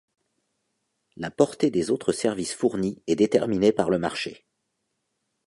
La 1.15 1.29
portée 1.29 1.69
des 1.69 1.91
autres 1.91 2.11
services 2.11 2.55
fournis 2.55 3.03
est 3.05 3.15
déterminée 3.17 3.71
par 3.71 3.91
le 3.91 3.99
marché. 3.99 4.47